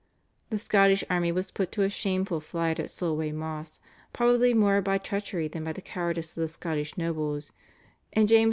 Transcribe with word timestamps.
The 0.49 0.57
Scottish 0.57 1.03
army 1.11 1.31
was 1.31 1.51
put 1.51 1.71
to 1.73 1.83
a 1.83 1.89
shameful 1.91 2.39
flight 2.39 2.79
at 2.79 2.89
Solway 2.89 3.31
Moss, 3.31 3.79
probably 4.13 4.51
more 4.51 4.81
by 4.81 4.97
treachery 4.97 5.47
than 5.47 5.63
by 5.63 5.73
the 5.73 5.79
cowardice 5.81 6.35
of 6.35 6.41
the 6.41 6.49
Scottish 6.49 6.97
nobles, 6.97 7.51
and 8.11 8.27
James 8.27 8.37
V. 8.37 8.39